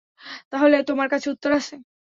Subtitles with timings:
[0.51, 1.75] তাহলে তোমার কাছে উত্তর আছে?